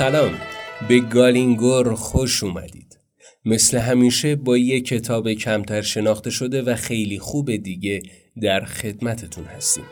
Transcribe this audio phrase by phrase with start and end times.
[0.00, 0.32] سلام.
[0.88, 2.98] به گالینگور خوش اومدید.
[3.44, 8.02] مثل همیشه با یک کتاب کمتر شناخته شده و خیلی خوب دیگه
[8.42, 9.84] در خدمتتون هستیم.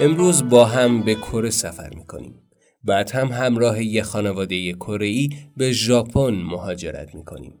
[0.00, 2.47] امروز با هم به کره سفر می‌کنیم.
[2.84, 7.54] بعد هم همراه یه خانواده کره به ژاپن مهاجرت می‌کنیم.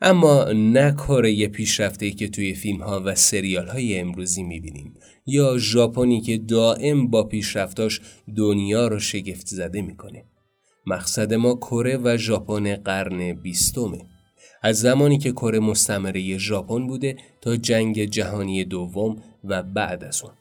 [0.00, 4.94] اما نه کره پیشرفته که توی فیلم ها و سریال های امروزی می‌بینیم
[5.26, 8.00] یا ژاپنی که دائم با پیشرفتاش
[8.36, 10.24] دنیا رو شگفت زده می‌کنه.
[10.86, 13.98] مقصد ما کره و ژاپن قرن بیستمه.
[14.62, 20.32] از زمانی که کره مستمره ژاپن بوده تا جنگ جهانی دوم و بعد از اون.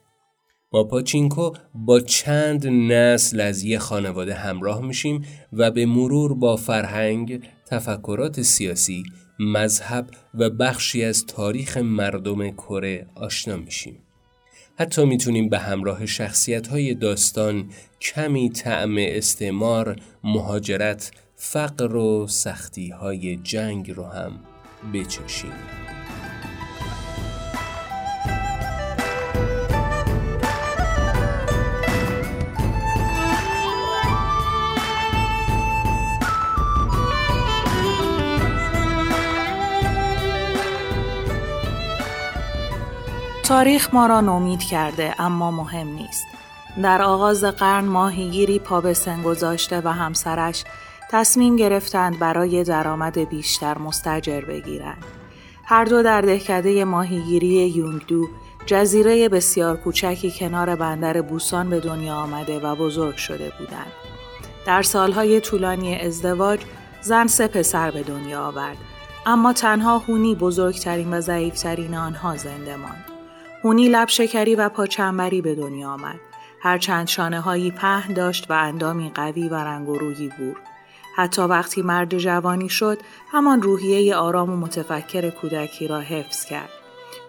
[0.72, 7.42] با پاچینکو با چند نسل از یه خانواده همراه میشیم و به مرور با فرهنگ،
[7.66, 9.04] تفکرات سیاسی،
[9.40, 13.98] مذهب و بخشی از تاریخ مردم کره آشنا میشیم.
[14.80, 17.70] حتی می‌تونیم به همراه شخصیت های داستان
[18.02, 24.32] کمی طعم استعمار، مهاجرت، فقر و سختی های جنگ رو هم
[24.94, 25.54] بچشیم.
[43.50, 46.26] تاریخ ما را نومید کرده اما مهم نیست.
[46.84, 50.64] در آغاز قرن ماهیگیری پا به سن گذاشته و همسرش
[51.12, 55.06] تصمیم گرفتند برای درآمد بیشتر مستجر بگیرند.
[55.66, 58.28] هر دو در دهکده ماهیگیری یونگدو
[58.66, 63.92] جزیره بسیار کوچکی کنار بندر بوسان به دنیا آمده و بزرگ شده بودند.
[64.66, 66.60] در سالهای طولانی ازدواج
[67.02, 68.78] زن سه پسر به دنیا آورد
[69.26, 73.09] اما تنها هونی بزرگترین و ضعیفترین آنها زنده ماند.
[73.64, 76.20] هونی لب شکری و پاچنبری به دنیا آمد.
[76.62, 80.58] هرچند شانه هایی پهن داشت و اندامی قوی و رنگ و رویی بود.
[81.16, 82.98] حتی وقتی مرد جوانی شد
[83.32, 86.70] همان روحیه آرام و متفکر کودکی را حفظ کرد.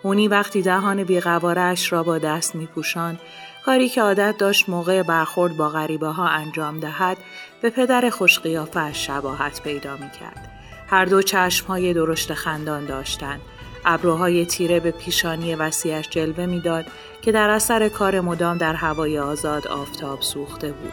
[0.04, 3.20] هونی وقتی دهان بیقوارش را با دست می پوشند،
[3.64, 7.16] کاری که عادت داشت موقع برخورد با غریبه ها انجام دهد
[7.62, 10.50] به پدر خوشقیافه شباهت پیدا می کرد.
[10.90, 13.40] هر دو چشم های درشت خندان داشتند
[13.84, 16.86] ابروهای تیره به پیشانی وسیعش جلوه می‌داد
[17.22, 20.92] که در اثر کار مدام در هوای آزاد آفتاب سوخته بود.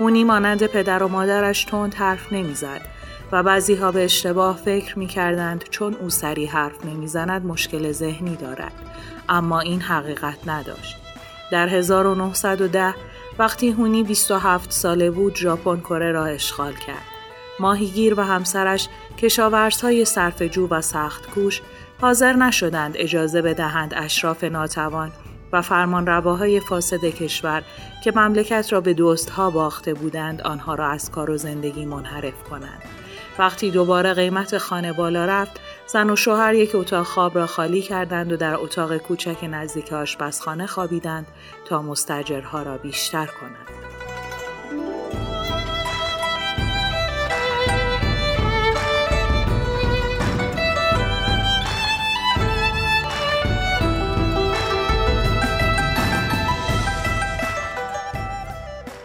[0.00, 2.80] هونی مانند پدر و مادرش تند حرف نمی‌زد
[3.32, 8.36] و بعضی ها به اشتباه فکر می کردند چون او سری حرف نمی‌زند مشکل ذهنی
[8.36, 8.72] دارد
[9.28, 10.96] اما این حقیقت نداشت.
[11.50, 12.94] در 1910
[13.38, 17.04] وقتی هونی 27 ساله بود ژاپن کره را اشغال کرد.
[17.60, 21.62] ماهیگیر و همسرش کشاورزهای صرفجو و سخت کوش
[22.00, 25.12] حاضر نشدند اجازه بدهند اشراف ناتوان
[25.52, 27.62] و فرمان رواهای فاسد کشور
[28.04, 32.82] که مملکت را به دوستها باخته بودند آنها را از کار و زندگی منحرف کنند.
[33.38, 38.32] وقتی دوباره قیمت خانه بالا رفت زن و شوهر یک اتاق خواب را خالی کردند
[38.32, 41.26] و در اتاق کوچک نزدیک آشپزخانه خوابیدند
[41.64, 43.87] تا مستجرها را بیشتر کنند.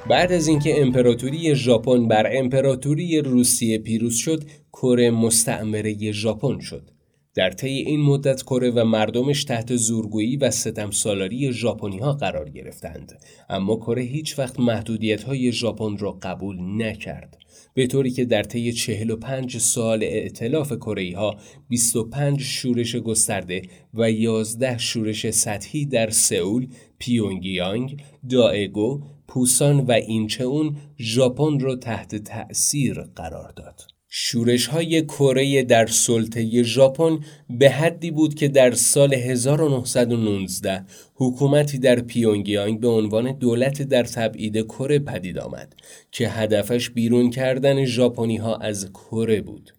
[0.10, 4.44] بعد از اینکه امپراتوری ژاپن بر امپراتوری روسیه پیروز شد
[4.74, 6.90] کره مستعمره ژاپن شد.
[7.36, 12.50] در طی این مدت کره و مردمش تحت زورگویی و ستم سالاری ژاپنی ها قرار
[12.50, 13.20] گرفتند.
[13.50, 17.38] اما کره هیچ وقت محدودیت های ژاپن را قبول نکرد.
[17.74, 21.36] به طوری که در طی 45 سال ائتلاف کره ها
[21.70, 23.62] 25 شورش گسترده
[23.94, 26.68] و 11 شورش سطحی در سئول،
[27.00, 29.02] پیونگیانگ، دائگو،
[29.34, 33.82] پوسان و اینچون ژاپن را تحت تأثیر قرار داد.
[34.08, 37.20] شورش های کره در سلطه ژاپن
[37.50, 40.86] به حدی بود که در سال 1919
[41.16, 45.76] حکومتی در پیونگیانگ به عنوان دولت در تبعید کره پدید آمد
[46.12, 49.74] که هدفش بیرون کردن ژاپنی ها از کره بود.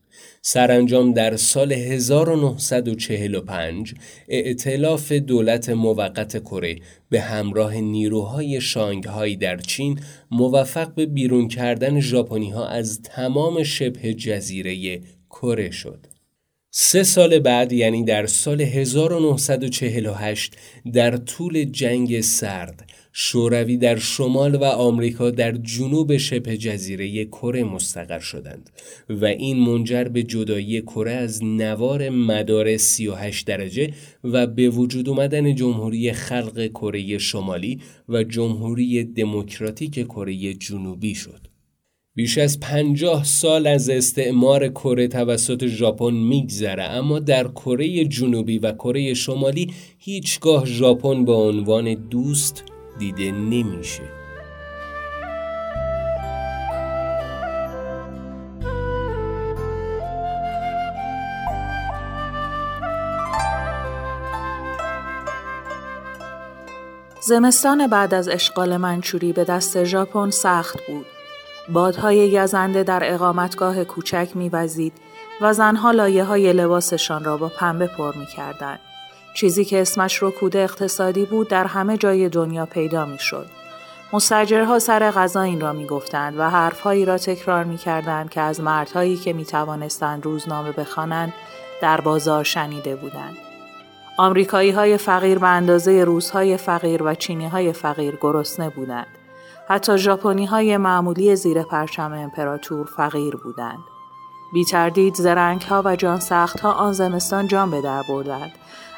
[0.46, 3.94] سرانجام در سال 1945
[4.28, 6.76] ائتلاف دولت موقت کره
[7.10, 10.00] به همراه نیروهای شانگهای در چین
[10.30, 15.00] موفق به بیرون کردن ژاپنی ها از تمام شبه جزیره
[15.30, 16.06] کره شد.
[16.70, 20.56] سه سال بعد یعنی در سال 1948
[20.92, 28.18] در طول جنگ سرد شوروی در شمال و آمریکا در جنوب شبه جزیره کره مستقر
[28.18, 28.70] شدند
[29.08, 33.90] و این منجر به جدایی کره از نوار مدار 38 درجه
[34.24, 41.40] و به وجود آمدن جمهوری خلق کره شمالی و جمهوری دموکراتیک کره جنوبی شد.
[42.14, 48.72] بیش از پنجاه سال از استعمار کره توسط ژاپن میگذره اما در کره جنوبی و
[48.72, 52.64] کره شمالی هیچگاه ژاپن به عنوان دوست
[52.98, 54.02] دیده نمیشه
[67.26, 71.06] زمستان بعد از اشغال منچوری به دست ژاپن سخت بود.
[71.68, 74.92] بادهای گزنده در اقامتگاه کوچک میوزید
[75.40, 78.78] و زنها لایه های لباسشان را با پنبه پر می کردن.
[79.34, 83.46] چیزی که اسمش رکود اقتصادی بود در همه جای دنیا پیدا می شد.
[84.12, 88.60] مستجرها سر غذا این را می گفتند و حرفهایی را تکرار می کردند که از
[88.60, 91.32] مردهایی که می توانستند روزنامه بخوانند
[91.82, 93.36] در بازار شنیده بودند.
[94.18, 99.06] آمریکایی های فقیر به اندازه روزهای فقیر و چینی های فقیر گرسنه بودند.
[99.68, 103.84] حتی ژاپنی های معمولی زیر پرچم امپراتور فقیر بودند.
[104.52, 108.52] بی تردید زرنگ ها و جان سخت ها آن زمستان جان به در بردند.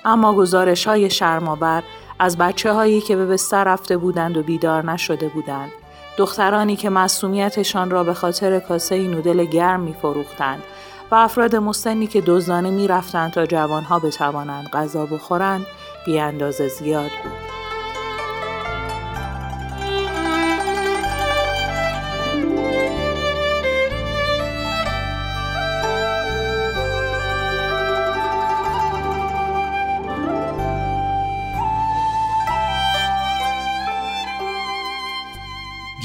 [0.07, 1.83] اما گزارش های شرماور
[2.19, 5.73] از بچه هایی که به بستر رفته بودند و بیدار نشده بودند.
[6.19, 10.63] دخترانی که مسئولیتشان را به خاطر کاسه نودل گرم می فروختند
[11.11, 15.67] و افراد مسنی که دزدانه می رفتند تا جوانها بتوانند غذا بخورند
[16.07, 17.56] بی اندازه زیاد بود.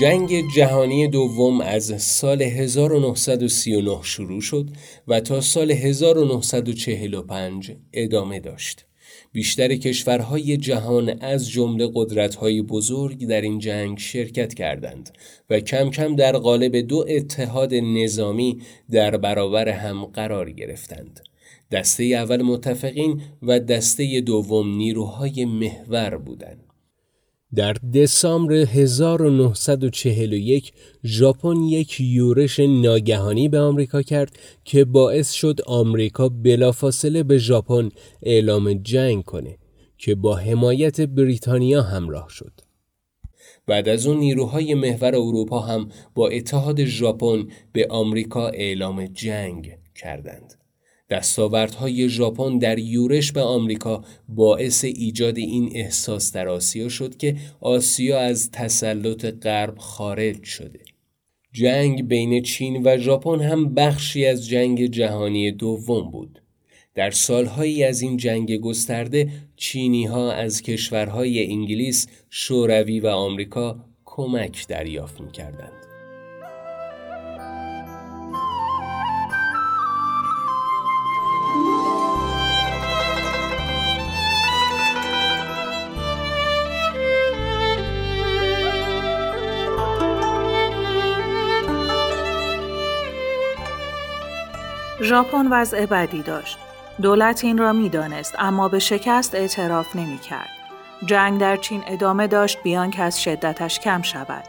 [0.01, 4.69] جنگ جهانی دوم از سال 1939 شروع شد
[5.07, 8.85] و تا سال 1945 ادامه داشت.
[9.31, 15.17] بیشتر کشورهای جهان از جمله قدرت‌های بزرگ در این جنگ شرکت کردند
[15.49, 18.61] و کم کم در قالب دو اتحاد نظامی
[18.91, 21.19] در برابر هم قرار گرفتند.
[21.71, 26.70] دسته اول متفقین و دسته دوم نیروهای محور بودند.
[27.55, 37.23] در دسامبر 1941 ژاپن یک یورش ناگهانی به آمریکا کرد که باعث شد آمریکا بلافاصله
[37.23, 37.89] به ژاپن
[38.23, 39.57] اعلام جنگ کنه
[39.97, 42.51] که با حمایت بریتانیا همراه شد.
[43.67, 50.60] بعد از اون نیروهای محور اروپا هم با اتحاد ژاپن به آمریکا اعلام جنگ کردند.
[51.11, 58.19] دستاوردهای ژاپن در یورش به آمریکا باعث ایجاد این احساس در آسیا شد که آسیا
[58.19, 60.79] از تسلط غرب خارج شده.
[61.53, 66.41] جنگ بین چین و ژاپن هم بخشی از جنگ جهانی دوم بود.
[66.95, 74.67] در سالهایی از این جنگ گسترده چینی ها از کشورهای انگلیس، شوروی و آمریکا کمک
[74.67, 75.80] دریافت می کردند.
[95.03, 96.57] ژاپن وضع بدی داشت.
[97.01, 100.49] دولت این را می‌دانست اما به شکست اعتراف نمی کرد.
[101.05, 104.43] جنگ در چین ادامه داشت بیان که از شدتش کم شود.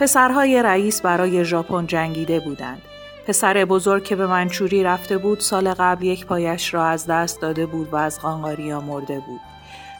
[0.00, 2.82] پسرهای رئیس برای ژاپن جنگیده بودند.
[3.26, 7.66] پسر بزرگ که به منچوری رفته بود سال قبل یک پایش را از دست داده
[7.66, 9.40] بود و از قانقاریا مرده بود.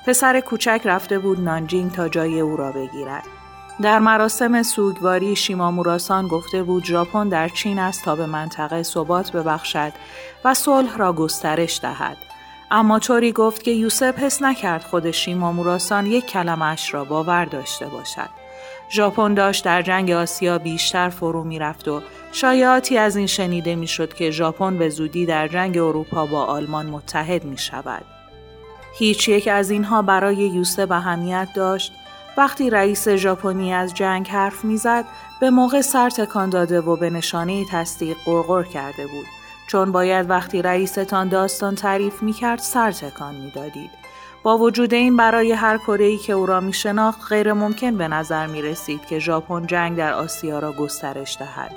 [0.07, 3.42] پسر کوچک رفته بود نانجینگ تا جای او را بگیرد.
[3.83, 9.93] در مراسم سوگواری شیماموراسان گفته بود ژاپن در چین است تا به منطقه ثبات ببخشد
[10.45, 12.17] و صلح را گسترش دهد
[12.71, 18.29] اما طوری گفت که یوسف حس نکرد خود شیماموراسان یک کلمش را باور داشته باشد
[18.91, 24.31] ژاپن داشت در جنگ آسیا بیشتر فرو می‌رفت و شایعاتی از این شنیده می‌شد که
[24.31, 28.05] ژاپن به زودی در جنگ اروپا با آلمان متحد می شود.
[28.99, 31.93] هیچ یک از اینها برای یوسف اهمیت داشت
[32.37, 35.05] وقتی رئیس ژاپنی از جنگ حرف می‌زد
[35.41, 39.27] به موقع سر تکان داده و به نشانه تصدیق قرقر کرده بود
[39.67, 43.91] چون باید وقتی رئیستان داستان تعریف می‌کرد سر تکان می‌دادید
[44.43, 48.47] با وجود این برای هر کره که او را می شناخت غیر ممکن به نظر
[48.47, 51.73] می رسید که ژاپن جنگ در آسیا را گسترش دهد.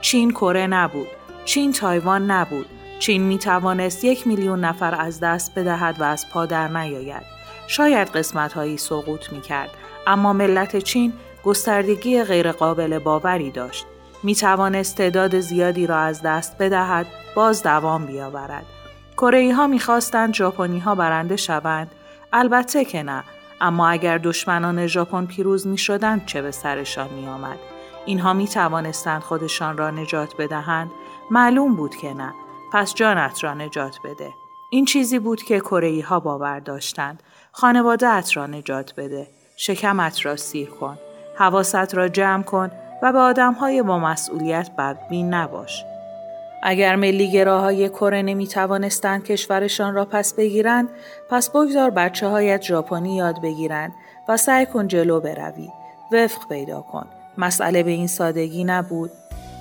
[0.00, 1.08] چین کره نبود.
[1.44, 2.66] چین تایوان نبود.
[2.98, 7.22] چین می توانست یک میلیون نفر از دست بدهد و از پا در نیاید.
[7.66, 9.70] شاید قسمت هایی سقوط می کرد،
[10.06, 11.12] اما ملت چین
[11.44, 13.86] گستردگی غیرقابل باوری داشت.
[14.22, 17.06] می توانست تعداد زیادی را از دست بدهد،
[17.36, 18.66] باز دوام بیاورد.
[19.16, 21.90] کره ها می خواستند ژاپنی ها برنده شوند؟
[22.32, 23.24] البته که نه،
[23.60, 27.58] اما اگر دشمنان ژاپن پیروز می شدند چه به سرشان می آمد؟
[28.06, 30.90] اینها می توانستند خودشان را نجات بدهند؟
[31.30, 32.34] معلوم بود که نه.
[32.72, 34.34] پس جانت را نجات بده.
[34.70, 37.22] این چیزی بود که کره ها باور داشتند.
[37.52, 39.28] خانوادت را نجات بده.
[39.56, 40.98] شکمت را سیر کن.
[41.34, 42.70] حواست را جمع کن
[43.02, 45.84] و به آدم های با مسئولیت بدبین نباش.
[46.66, 50.88] اگر ملیگراهای کره نمی توانستند کشورشان را پس بگیرند
[51.30, 53.92] پس بگذار بچه هایت ژاپنی یاد بگیرند
[54.28, 55.68] و سعی کن جلو بروی
[56.12, 57.06] وفق پیدا کن
[57.38, 59.10] مسئله به این سادگی نبود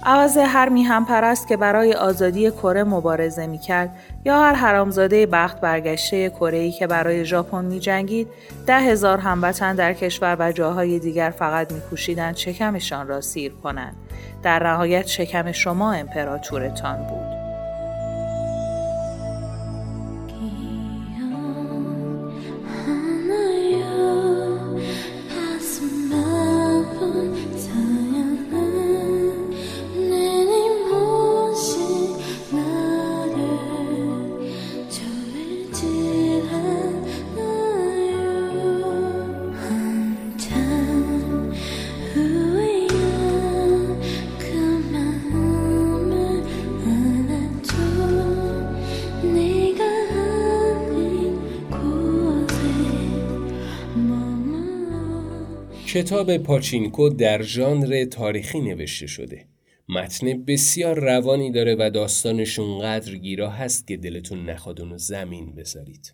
[0.05, 3.89] عوض هر میهم پرست که برای آزادی کره مبارزه می کرد
[4.25, 8.27] یا هر حرامزاده بخت برگشته کره که برای ژاپن می جنگید
[8.67, 13.95] ده هزار هموطن در کشور و جاهای دیگر فقط می کوشیدند شکمشان را سیر کنند.
[14.43, 17.32] در نهایت شکم شما امپراتورتان بود.
[55.93, 59.45] کتاب پاچینکو در ژانر تاریخی نوشته شده.
[59.89, 66.13] متن بسیار روانی داره و داستانش اونقدر گیرا هست که دلتون نخواد اونو زمین بذارید.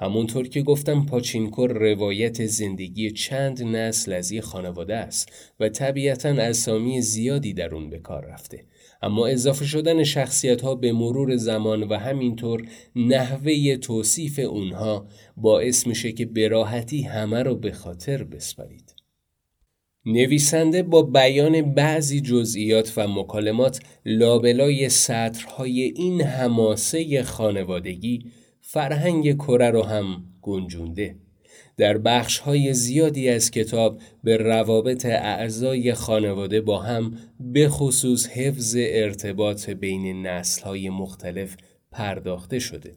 [0.00, 7.00] همونطور که گفتم پاچینکو روایت زندگی چند نسل از یه خانواده است و طبیعتا اسامی
[7.00, 8.64] زیادی در اون به کار رفته.
[9.02, 15.06] اما اضافه شدن شخصیت ها به مرور زمان و همینطور نحوه توصیف اونها
[15.36, 18.89] باعث میشه که به راحتی همه رو به خاطر بسپارید
[20.06, 28.24] نویسنده با بیان بعضی جزئیات و مکالمات لابلای سطرهای این هماسه خانوادگی
[28.60, 31.16] فرهنگ کره رو هم گنجونده.
[31.76, 38.76] در بخش های زیادی از کتاب به روابط اعضای خانواده با هم به خصوص حفظ
[38.78, 41.56] ارتباط بین نسل های مختلف
[41.92, 42.92] پرداخته شده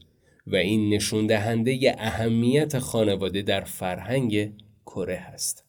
[0.47, 4.51] و این نشون دهنده اهمیت خانواده در فرهنگ
[4.85, 5.62] کره هست.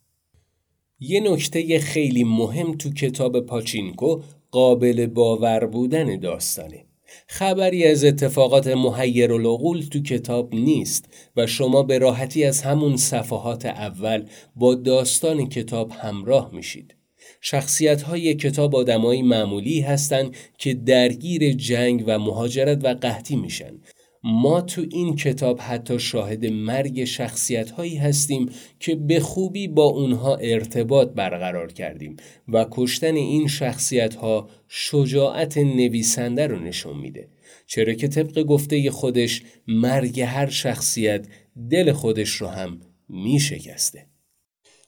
[1.00, 6.84] یه نکته خیلی مهم تو کتاب پاچینکو قابل باور بودن داستانه.
[7.26, 13.66] خبری از اتفاقات محیر العقول تو کتاب نیست و شما به راحتی از همون صفحات
[13.66, 16.94] اول با داستان کتاب همراه میشید.
[17.40, 23.80] شخصیت های کتاب آدمایی معمولی هستند که درگیر جنگ و مهاجرت و قحطی میشن
[24.26, 28.50] ما تو این کتاب حتی شاهد مرگ شخصیت هایی هستیم
[28.80, 32.16] که به خوبی با اونها ارتباط برقرار کردیم
[32.48, 37.28] و کشتن این شخصیت ها شجاعت نویسنده رو نشون میده.
[37.66, 41.26] چرا که طبق گفته خودش مرگ هر شخصیت
[41.70, 44.06] دل خودش رو هم میشکسته.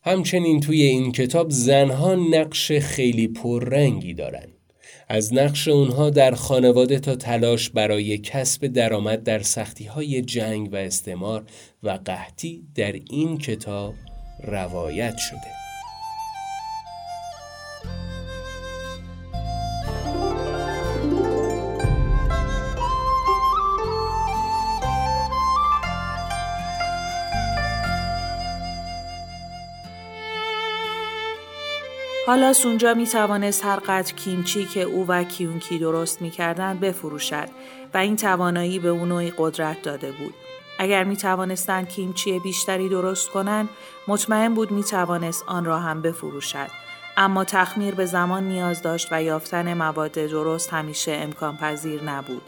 [0.03, 4.56] همچنین توی این کتاب زنها نقش خیلی پررنگی دارن.
[5.09, 10.77] از نقش اونها در خانواده تا تلاش برای کسب درآمد در سختی های جنگ و
[10.77, 11.45] استعمار
[11.83, 13.95] و قحطی در این کتاب
[14.45, 15.66] روایت شده.
[32.27, 37.49] حالا سونجا می توانست هر قدر کیمچی که او و کیونکی درست می کردن بفروشد
[37.95, 40.35] و این توانایی به او نوعی قدرت داده بود.
[40.79, 43.69] اگر می توانستند کیمچی بیشتری درست کنند،
[44.09, 46.71] مطمئن بود می توانست آن را هم بفروشد.
[47.17, 52.43] اما تخمیر به زمان نیاز داشت و یافتن مواد درست همیشه امکان پذیر نبود.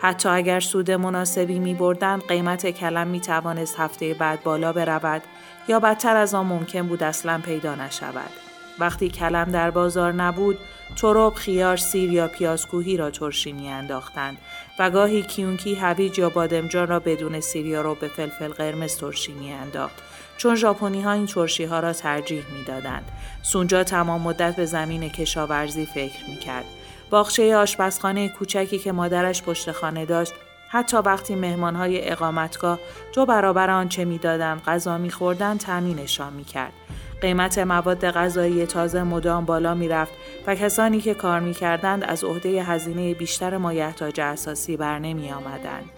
[0.00, 5.22] حتی اگر سود مناسبی می بردن، قیمت کلم می توانست هفته بعد بالا برود
[5.68, 8.41] یا بدتر از آن ممکن بود اصلا پیدا نشود.
[8.78, 10.58] وقتی کلم در بازار نبود
[10.96, 14.38] تروب خیار سیر یا پیازکوهی را ترشی میانداختند
[14.78, 20.02] و گاهی کیونکی هویج یا بادمجان را بدون سیریا رو به فلفل قرمز ترشی میانداخت.
[20.36, 23.04] چون ژاپنی ها این ترشی ها را ترجیح می‌دادند
[23.42, 26.64] سونجا تمام مدت به زمین کشاورزی فکر می‌کرد.
[27.10, 30.32] باغچه آشپزخانه کوچکی که مادرش پشت خانه داشت
[30.68, 32.78] حتی وقتی مهمانهای اقامتگاه
[33.14, 36.72] دو برابر آنچه می‌دادند غذا میخوردند تأمینشان می‌کرد.
[37.22, 40.12] قیمت مواد غذایی تازه مدام بالا می‌رفت
[40.46, 45.90] و کسانی که کار می‌کردند از عهده هزینه بیشتر مایحتاج اساسی بر نمی آمدند.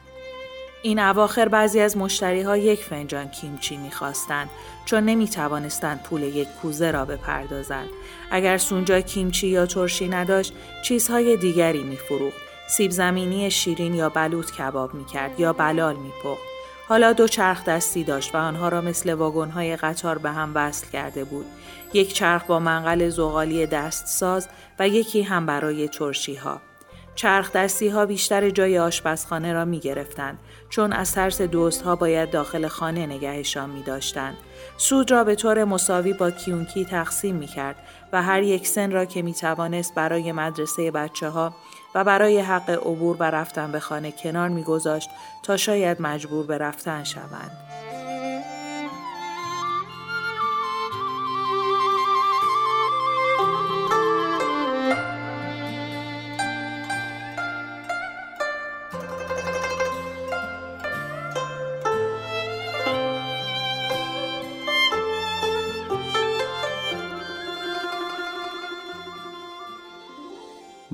[0.83, 4.50] این اواخر بعضی از مشتری ها یک فنجان کیمچی می‌خواستند
[4.85, 7.88] چون نمی توانستند پول یک کوزه را بپردازند.
[8.31, 10.52] اگر سونجا کیمچی یا ترشی نداشت
[10.83, 12.37] چیزهای دیگری میفروخت.
[12.69, 16.53] سیب زمینی شیرین یا بلوط کباب می‌کرد یا بلال میپخت.
[16.88, 21.25] حالا دو چرخ دستی داشت و آنها را مثل واگن‌های قطار به هم وصل کرده
[21.25, 21.47] بود.
[21.93, 24.49] یک چرخ با منقل زغالی ساز
[24.79, 26.61] و یکی هم برای ترشی ها.
[27.14, 30.38] چرخ دستی ها بیشتر جای آشپزخانه را می گرفتند
[30.71, 34.37] چون از ترس دوست ها باید داخل خانه نگهشان می داشتند.
[34.76, 37.76] سود را به طور مساوی با کیونکی تقسیم می کرد
[38.12, 41.55] و هر یک سن را که می توانست برای مدرسه بچه ها
[41.94, 45.10] و برای حق عبور و رفتن به خانه کنار میگذاشت
[45.42, 47.50] تا شاید مجبور به رفتن شوند.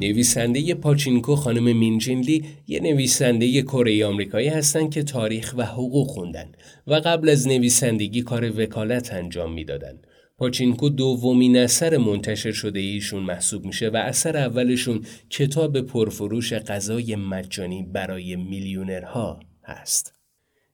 [0.01, 6.53] نویسنده پاچینکو خانم مینجینلی یه نویسنده کره آمریکایی هستند که تاریخ و حقوق خوندن
[6.87, 9.99] و قبل از نویسندگی کار وکالت انجام می‌دادن.
[10.39, 17.83] پاچینکو دومین اثر منتشر شده ایشون محسوب میشه و اثر اولشون کتاب پرفروش غذای مجانی
[17.83, 20.15] برای میلیونرها هست.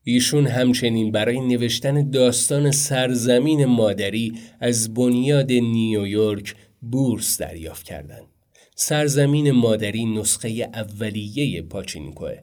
[0.03, 8.36] ایشون همچنین برای نوشتن داستان سرزمین مادری از بنیاد نیویورک بورس دریافت کردند.
[8.79, 12.39] سرزمین مادری نسخه اولیه پاچینکوه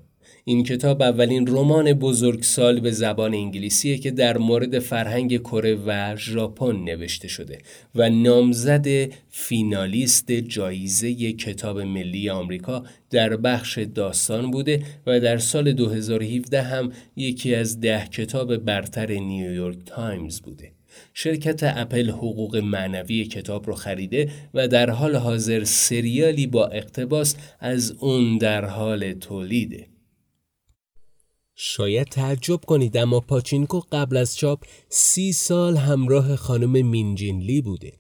[0.46, 6.76] این کتاب اولین رمان بزرگسال به زبان انگلیسیه که در مورد فرهنگ کره و ژاپن
[6.76, 7.58] نوشته شده
[7.96, 8.88] و نامزد
[9.30, 17.56] فینالیست جایزه کتاب ملی آمریکا در بخش داستان بوده و در سال 2017 هم یکی
[17.56, 20.73] از ده کتاب برتر نیویورک تایمز بوده.
[21.14, 27.92] شرکت اپل حقوق معنوی کتاب رو خریده و در حال حاضر سریالی با اقتباس از
[28.00, 29.88] اون در حال تولیده.
[31.56, 37.94] شاید تعجب کنید اما پاچینکو قبل از چاپ سی سال همراه خانم مینجینلی بوده.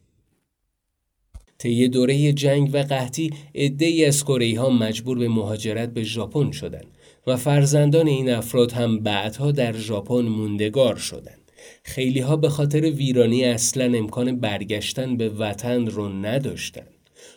[1.57, 6.97] طی دوره جنگ و قحطی عدهای از کره ها مجبور به مهاجرت به ژاپن شدند
[7.27, 11.42] و فرزندان این افراد هم بعدها در ژاپن موندگار شدند.
[11.83, 16.83] خیلی ها به خاطر ویرانی اصلا امکان برگشتن به وطن رو نداشتن.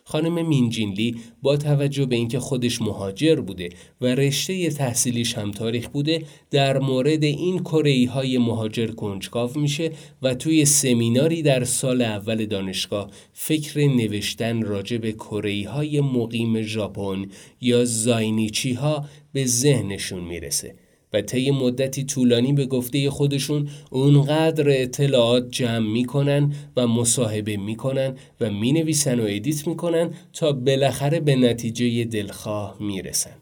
[0.04, 3.68] خانم مینجینلی با توجه به اینکه خودش مهاجر بوده
[4.00, 9.90] و رشته تحصیلیش هم تاریخ بوده در مورد این کره های مهاجر کنجکاو میشه
[10.22, 17.26] و توی سمیناری در سال اول دانشگاه فکر نوشتن راجع به کره های مقیم ژاپن
[17.60, 20.74] یا زاینیچی ها به ذهنشون می‌رسه
[21.16, 28.50] و طی مدتی طولانی به گفته خودشون اونقدر اطلاعات جمع می‌کنن و مصاحبه می‌کنن و
[28.50, 33.36] می‌نویسن و ادیت می‌کنن تا بالاخره به نتیجه دلخواه می‌رسن.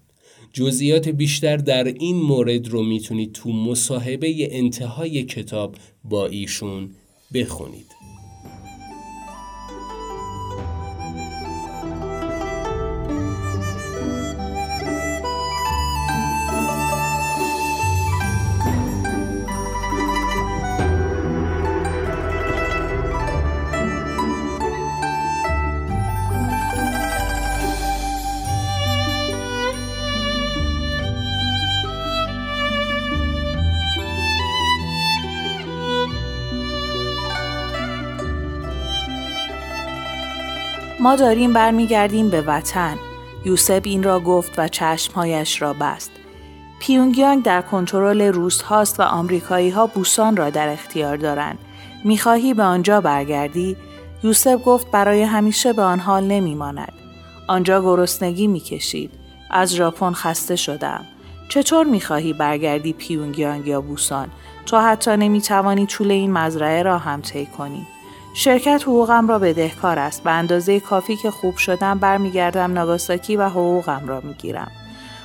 [0.53, 6.91] جزئیات بیشتر در این مورد رو می‌تونید تو مصاحبه انتهای کتاب با ایشون
[7.35, 7.94] بخونید.
[41.05, 42.97] ما داریم برمیگردیم به وطن.
[43.45, 46.11] یوسف این را گفت و چشمهایش را بست.
[46.81, 51.59] پیونگیانگ در کنترل روس هاست و آمریکایی ها بوسان را در اختیار دارند.
[52.05, 53.77] می‌خواهی به آنجا برگردی؟
[54.23, 56.93] یوسف گفت برای همیشه به آن حال نمیماند.
[57.49, 59.11] آنجا گرسنگی می‌کشید.
[59.51, 61.05] از ژاپن خسته شدم.
[61.49, 64.29] چطور می‌خواهی برگردی پیونگیانگ یا بوسان؟
[64.67, 67.87] تو حتی نمی‌توانی طول این مزرعه را هم طی کنی.
[68.37, 74.03] شرکت حقوقم را بدهکار است به اندازه کافی که خوب شدم برمیگردم ناگاساکی و حقوقم
[74.07, 74.71] را می‌گیرم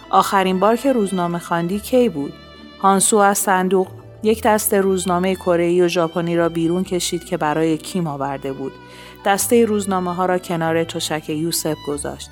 [0.10, 2.34] آخرین بار که روزنامه خواندی کی بود
[2.82, 3.88] هانسو از صندوق
[4.24, 8.72] یک دسته روزنامه کره و ژاپنی را بیرون کشید که برای کیم آورده بود
[9.26, 12.30] دسته روزنامه ها را کنار تشک یوسف گذاشت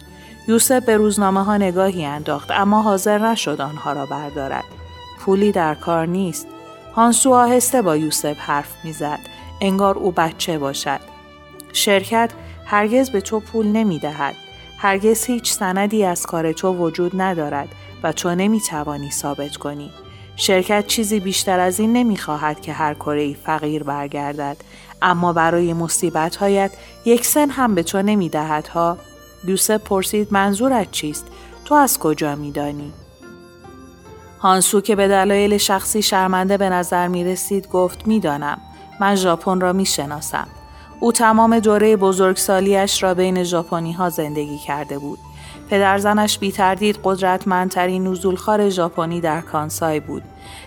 [0.48, 4.64] یوسف به روزنامه ها نگاهی انداخت اما حاضر نشد آنها را بردارد.
[5.20, 6.48] پولی در کار نیست.
[6.96, 9.20] هانسو آهسته با یوسف حرف می‌زد.
[9.62, 11.00] انگار او بچه باشد.
[11.74, 12.32] شرکت
[12.66, 14.36] هرگز به تو پول نمی دهد.
[14.78, 17.68] هرگز هیچ سندی از کار تو وجود ندارد
[18.04, 19.92] و تو نمی توانی ثابت کنی.
[20.36, 24.58] شرکت چیزی بیشتر از این نمی خواهد که هر کره فقیر برگردد
[25.02, 26.38] اما برای مصیبت
[27.06, 28.98] یک سن هم به تو نمی دهد ها
[29.48, 31.28] یوسف پرسید منظورت چیست؟
[31.66, 32.94] تو از کجا میدانی؟
[34.40, 38.62] هانسو که به دلایل شخصی شرمنده به نظر می رسید گفت می‌دانم
[39.00, 40.48] من ژاپن را می شناسم.
[41.00, 45.20] او تمام دوره بزرگسالیش را بین ژاپنی ها زندگی کرده بود.
[45.70, 50.24] پدرزنش بی تردید قدرتمندترین نزولخوار ژاپنی در کانسای بود.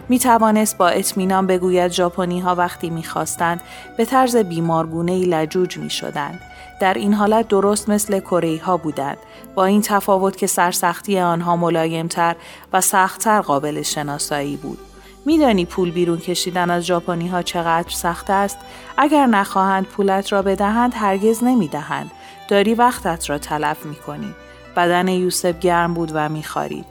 [0.08, 3.60] می توانست با اطمینان بگوید ژاپنی ها وقتی می خواستند
[3.96, 6.40] به طرز بیمارگونه لجوج می شدند.
[6.80, 9.18] در این حالت درست مثل کره ها بودند
[9.54, 12.36] با این تفاوت که سرسختی آنها ملایمتر
[12.72, 14.78] و سختتر قابل شناسایی بود.
[15.24, 18.58] میدانی پول بیرون کشیدن از ژاپنی ها چقدر سخت است؟
[18.96, 22.10] اگر نخواهند پولت را بدهند هرگز نمی‌دهند.
[22.48, 24.34] داری وقتت را تلف می کنی.
[24.76, 26.84] بدن یوسف گرم بود و میخوارید.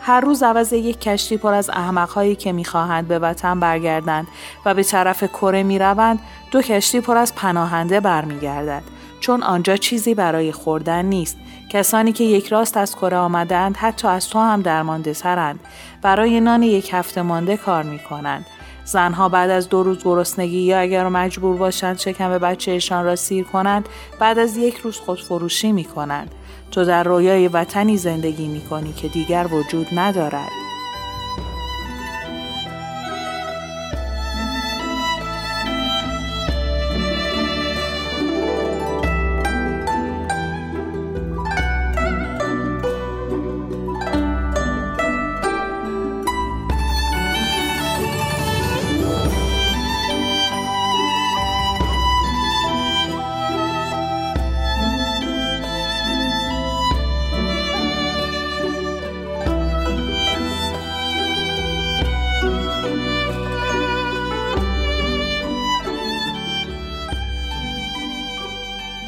[0.00, 4.26] هر روز عوض یک کشتی پر از احمقهایی که می‌خواهند به وطن برگردند
[4.64, 6.18] و به طرف کره می‌روند
[6.50, 8.82] دو کشتی پر از پناهنده برمیگردد
[9.20, 11.36] چون آنجا چیزی برای خوردن نیست
[11.68, 15.60] کسانی که یک راست از کره آمدند حتی از تو هم درمانده ترند
[16.02, 18.46] برای نان یک هفته مانده کار می کنند.
[18.84, 23.88] زنها بعد از دو روز گرسنگی یا اگر مجبور باشند شکم بچهشان را سیر کنند
[24.18, 26.34] بعد از یک روز خودفروشی می کنند.
[26.70, 30.65] تو در رویای وطنی زندگی می کنی که دیگر وجود ندارد.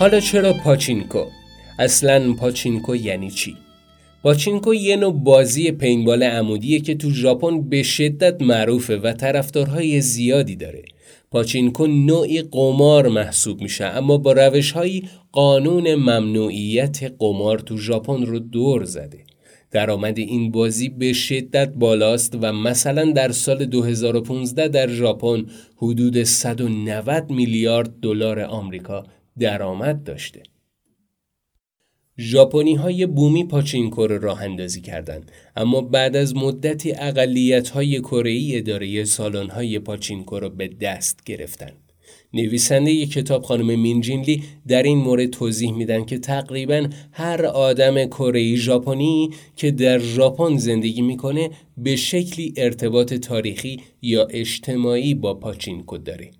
[0.08, 1.24] حالا چرا پاچینکو؟
[1.78, 3.56] اصلا پاچینکو یعنی چی؟
[4.22, 10.56] پاچینکو یه نوع بازی پینبال عمودیه که تو ژاپن به شدت معروفه و طرفدارهای زیادی
[10.56, 10.82] داره.
[11.30, 14.74] پاچینکو نوعی قمار محسوب میشه اما با روش
[15.32, 19.18] قانون ممنوعیت قمار تو ژاپن رو دور زده.
[19.70, 27.30] درآمد این بازی به شدت بالاست و مثلا در سال 2015 در ژاپن حدود 190
[27.30, 29.04] میلیارد دلار آمریکا
[29.38, 30.42] درآمد داشته.
[32.20, 38.48] ژاپنی های بومی پاچینکو را راه اندازی کردند اما بعد از مدتی اقلیت های کره
[38.52, 41.88] اداره سالن های پاچینکو را به دست گرفتند.
[42.34, 48.56] نویسنده ی کتاب خانم مینجینلی در این مورد توضیح میدن که تقریبا هر آدم کره
[48.56, 56.30] ژاپنی که در ژاپن زندگی می‌کنه به شکلی ارتباط تاریخی یا اجتماعی با پاچینکو داره.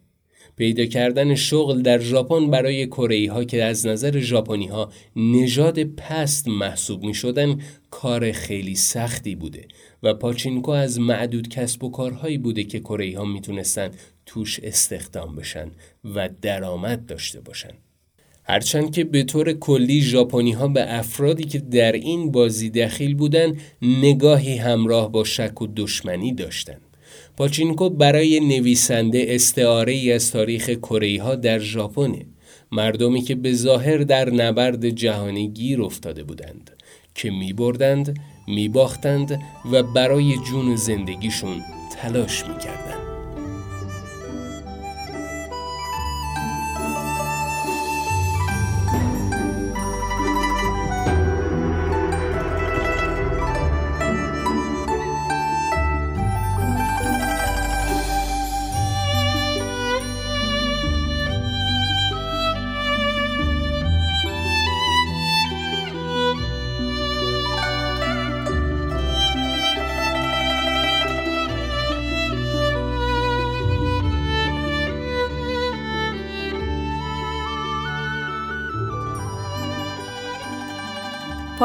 [0.58, 6.48] پیدا کردن شغل در ژاپن برای کره ها که از نظر ژاپنی ها نژاد پست
[6.48, 9.68] محسوب می شدن کار خیلی سختی بوده
[10.02, 13.90] و پاچینکو از معدود کسب و کارهایی بوده که کره ها می‌تونستن
[14.26, 15.70] توش استخدام بشن
[16.14, 17.72] و درآمد داشته باشن.
[18.44, 23.56] هرچند که به طور کلی ژاپنی ها به افرادی که در این بازی دخیل بودن
[23.82, 26.87] نگاهی همراه با شک و دشمنی داشتند.
[27.38, 32.12] پاچینکو برای نویسنده استعاره ای از تاریخ کره ها در ژاپن
[32.72, 36.70] مردمی که به ظاهر در نبرد جهانی گیر افتاده بودند
[37.14, 39.40] که می بردند
[39.72, 41.62] و برای جون زندگیشون
[41.96, 42.87] تلاش می کردند.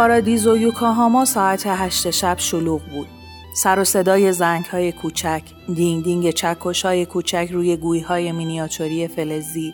[0.03, 3.07] پارادیز و یوکاهاما ساعت هشت شب شلوغ بود.
[3.55, 5.41] سر و صدای زنگ های کوچک،
[5.75, 9.73] دینگ دینگ چکش های کوچک روی گوی های مینیاتوری فلزی،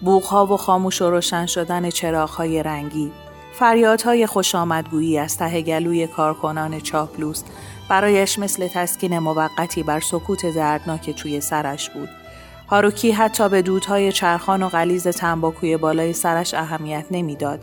[0.00, 3.12] بوق ها و خاموش و روشن شدن چراغ های رنگی،
[3.52, 7.42] فریادهای خوش آمدگویی از ته گلوی کارکنان چاپلوس
[7.88, 12.08] برایش مثل تسکین موقتی بر سکوت دردناک توی سرش بود.
[12.70, 17.60] هاروکی حتی به دودهای چرخان و غلیظ تنباکوی بالای سرش اهمیت نمی‌داد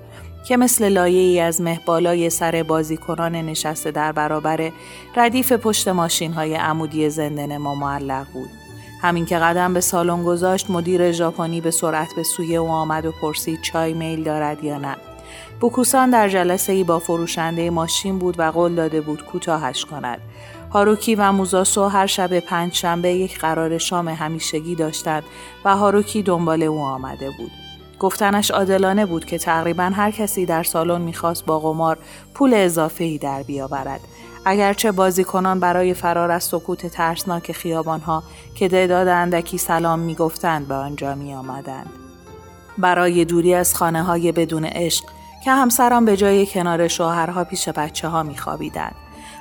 [0.48, 4.72] که مثل لایه ای از مه بالای سر بازیکنان نشسته در برابر
[5.16, 8.50] ردیف پشت ماشین های عمودی زنده ما معلق بود.
[9.02, 13.12] همین که قدم به سالن گذاشت مدیر ژاپنی به سرعت به سوی او آمد و
[13.12, 14.96] پرسید چای میل دارد یا نه.
[15.60, 20.22] بوکوسان در جلسه ای با فروشنده ماشین بود و قول داده بود کوتاهش کند.
[20.72, 25.24] هاروکی و موزاسو هر شب پنج شنبه یک قرار شام همیشگی داشتند
[25.66, 27.65] و هاروکی دنبال او آمده بود.
[28.06, 31.98] گفتنش عادلانه بود که تقریبا هر کسی در سالن می‌خواست با قمار
[32.34, 34.00] پول اضافه در بیاورد.
[34.46, 38.24] اگرچه بازیکنان برای فرار از سکوت ترسناک خیابانها
[38.56, 41.90] که تعداد اندکی سلام می‌گفتند به آنجا می آمدند.
[42.78, 45.06] برای دوری از خانه های بدون عشق
[45.44, 48.96] که همسران به جای کنار شوهرها پیش بچه ها می خوابیدند.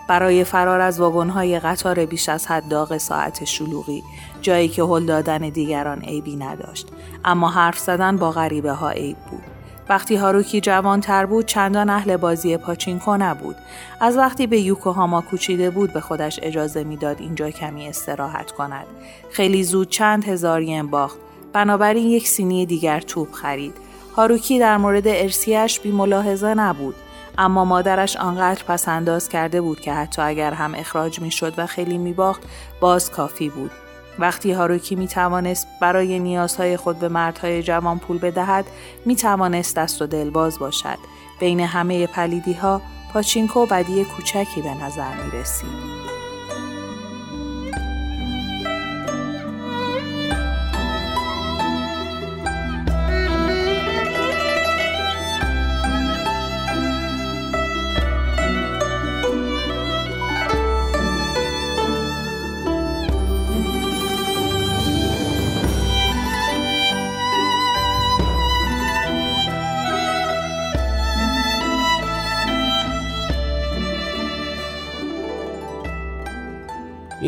[0.08, 4.02] برای فرار از های قطار بیش از حد داغ ساعت شلوغی
[4.40, 6.88] جایی که هل دادن دیگران عیبی نداشت.
[7.24, 9.42] اما حرف زدن با غریبه ها عیب بود.
[9.88, 13.56] وقتی هاروکی جوان تر بود چندان اهل بازی پاچینکو نبود.
[14.00, 18.86] از وقتی به یوکوهاما کوچیده بود به خودش اجازه می‌داد اینجا کمی استراحت کند.
[19.30, 21.18] خیلی زود چند هزار ین باخت.
[21.52, 23.74] بنابراین یک سینی دیگر توپ خرید.
[24.16, 26.94] هاروکی در مورد ارسیش بی ملاحظه نبود.
[27.38, 31.98] اما مادرش آنقدر پسنداز کرده بود که حتی اگر هم اخراج می شد و خیلی
[31.98, 32.42] می باخت
[32.80, 33.70] باز کافی بود.
[34.18, 38.64] وقتی هاروکی می توانست برای نیازهای خود به مردهای جوان پول بدهد
[39.04, 40.98] می توانست دست و دل باز باشد.
[41.40, 46.13] بین همه پلیدی ها پاچینکو بدی کوچکی به نظر می رسید.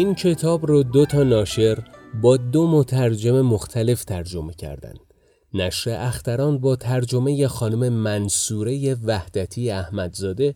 [0.07, 1.79] این کتاب رو دو تا ناشر
[2.23, 5.01] با دو مترجم مختلف ترجمه کردند.
[5.55, 10.55] نشر اختران با ترجمه خانم منصوره وحدتی احمدزاده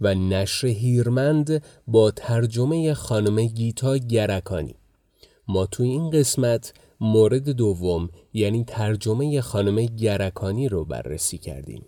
[0.00, 4.74] و نشر هیرمند با ترجمه خانم گیتا گرکانی.
[5.48, 11.86] ما توی این قسمت مورد دوم یعنی ترجمه خانم گرکانی رو بررسی کردیم.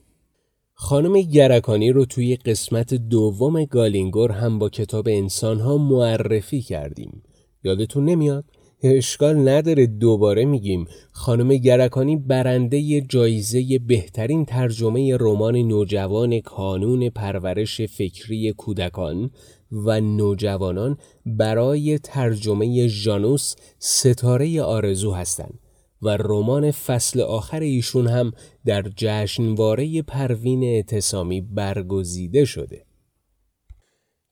[0.82, 7.22] خانم گرکانی رو توی قسمت دوم گالینگور هم با کتاب انسانها معرفی کردیم.
[7.64, 8.44] یادتون نمیاد؟
[8.82, 10.86] اشکال نداره دوباره میگیم.
[11.12, 19.30] خانم گرکانی برنده جایزه بهترین ترجمه رمان نوجوان کانون پرورش فکری کودکان
[19.72, 25.58] و نوجوانان برای ترجمه ژانوس ستاره آرزو هستند.
[26.02, 28.32] و رمان فصل آخر ایشون هم
[28.64, 32.84] در جشنواره پروین اعتصامی برگزیده شده.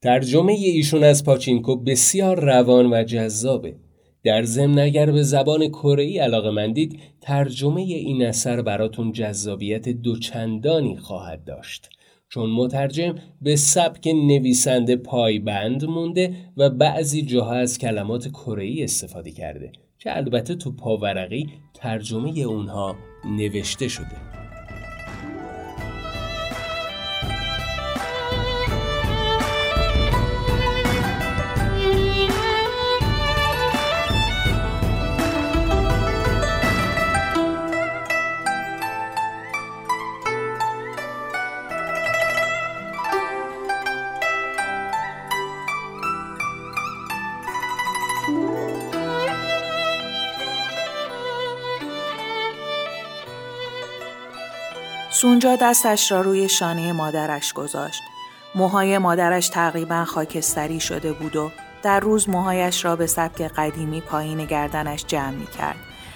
[0.01, 3.75] ترجمه ایشون از پاچینکو بسیار روان و جذابه.
[4.23, 10.97] در ضمن اگر به زبان کره ای علاقه مندید ترجمه این اثر براتون جذابیت دوچندانی
[10.97, 11.89] خواهد داشت
[12.29, 19.71] چون مترجم به سبک نویسنده پایبند مونده و بعضی جاها از کلمات کره استفاده کرده
[19.99, 24.38] که البته تو پاورقی ترجمه اونها نوشته شده.
[55.21, 58.01] سونجا دستش را روی شانه مادرش گذاشت.
[58.55, 61.51] موهای مادرش تقریبا خاکستری شده بود و
[61.83, 65.75] در روز موهایش را به سبک قدیمی پایین گردنش جمع می کرد.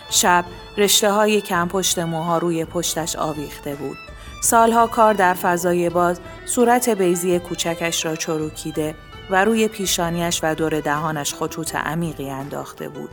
[0.09, 0.45] شب
[0.77, 3.97] رشته های کم پشت موها روی پشتش آویخته بود.
[4.43, 8.95] سالها کار در فضای باز صورت بیزی کوچکش را چروکیده
[9.29, 13.09] و روی پیشانیش و دور دهانش خطوط عمیقی انداخته بود.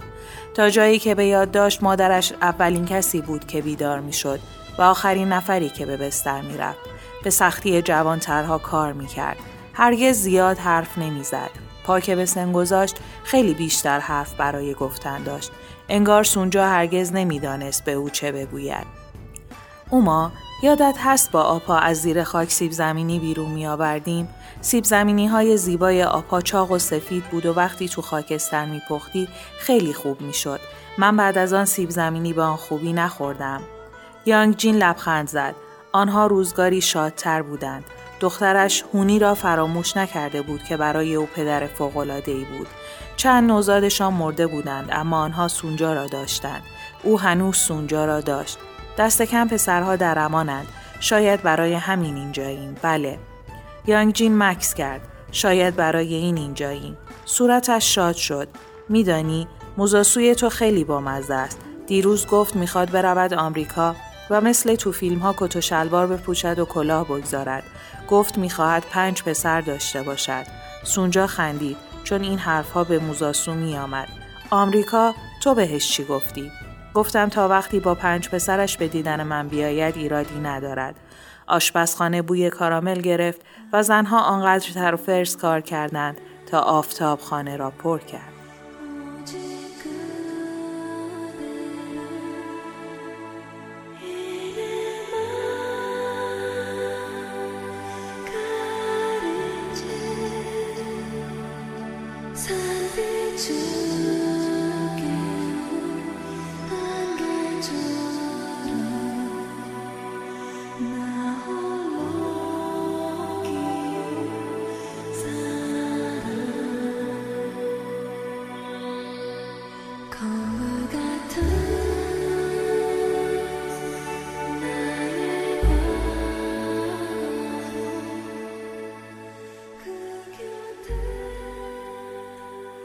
[0.55, 4.40] تا جایی که به یاد داشت مادرش اولین کسی بود که بیدار می شد
[4.81, 6.79] و آخرین نفری که به بستر می‌رفت
[7.25, 9.37] به سختی جوانترها کار می‌کرد
[9.75, 11.51] هرگز زیاد حرف نمی‌زد
[11.85, 15.51] پا که به سن گذاشت خیلی بیشتر حرف برای گفتن داشت
[15.88, 18.87] انگار سونجا هرگز نمی‌دانست به او چه بگوید
[19.90, 24.29] اوما یادت هست با آپا از زیر خاک سیب زمینی بیرون می آوردیم؟
[24.61, 29.29] سیب زمینی های زیبای آپا چاق و سفید بود و وقتی تو خاکستر می پختی
[29.59, 30.61] خیلی خوب می شد.
[30.99, 33.62] من بعد از آن سیب زمینی به آن خوبی نخوردم.
[34.27, 35.55] یانگ جین لبخند زد.
[35.93, 37.85] آنها روزگاری شادتر بودند.
[38.21, 41.69] دخترش هونی را فراموش نکرده بود که برای او پدر
[42.27, 42.67] ای بود.
[43.17, 46.63] چند نوزادشان مرده بودند اما آنها سونجا را داشتند.
[47.03, 48.59] او هنوز سونجا را داشت.
[48.99, 50.67] دست کم پسرها در امانند.
[51.01, 52.75] شاید برای همین اینجاییم.
[52.83, 53.19] بله.
[53.87, 55.01] یانگ جین مکس کرد.
[55.33, 56.97] شاید برای این اینجاییم.
[57.25, 58.49] صورتش شاد شد.
[58.89, 61.59] میدانی موزاسوی تو خیلی بامزه است.
[61.87, 63.97] دیروز گفت می‌خواد برود آمریکا
[64.31, 67.62] و مثل تو فیلم ها کت و شلوار بپوشد و کلاه بگذارد.
[68.09, 70.47] گفت می‌خواهد پنج پسر داشته باشد.
[70.85, 74.09] سونجا خندید چون این حرفها به موزاسو می آمد.
[74.51, 76.53] آمریکا تو بهش چی گفتی؟
[76.95, 80.95] گفتم تا وقتی با پنج پسرش به دیدن من بیاید ایرادی ندارد.
[81.47, 83.40] آشپزخانه بوی کارامل گرفت
[83.73, 86.16] و زنها آنقدر تر فرس کار کردند
[86.47, 88.39] تا آفتاب خانه را پر کرد.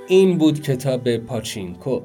[0.08, 2.02] این بود کتاب پاچینکو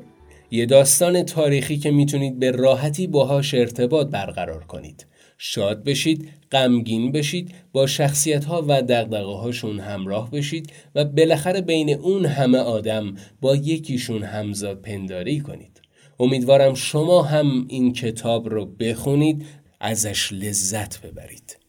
[0.50, 5.06] یه داستان تاریخی که می‌تونید به راحتی باهاش ارتباط برقرار کنید.
[5.38, 11.90] شاد بشید غمگین بشید با شخصیت ها و دقدقه هاشون همراه بشید و بالاخره بین
[11.90, 15.80] اون همه آدم با یکیشون همزاد پنداری کنید.
[16.20, 19.46] امیدوارم شما هم این کتاب رو بخونید
[19.80, 21.59] ازش لذت ببرید.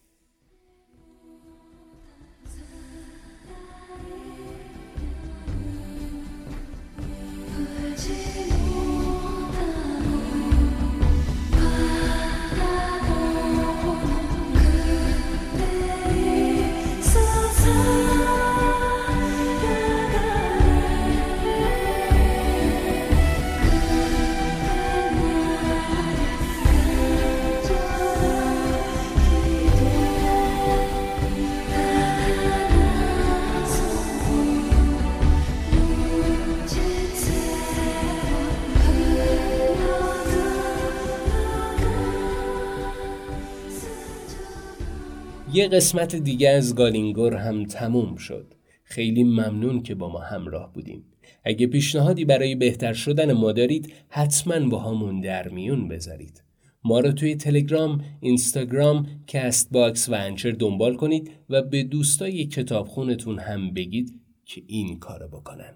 [45.61, 48.53] یه قسمت دیگه از گالینگور هم تموم شد.
[48.83, 51.03] خیلی ممنون که با ما همراه بودیم.
[51.43, 56.43] اگه پیشنهادی برای بهتر شدن ما دارید حتما باهامون در میون بذارید.
[56.83, 63.73] ما رو توی تلگرام، اینستاگرام، Castbox و Anchor دنبال کنید و به دوستای کتابخونتون هم
[63.73, 65.73] بگید که این کارو بکنن.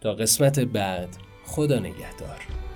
[0.00, 1.08] تا قسمت بعد
[1.44, 2.69] خدا نگهدار.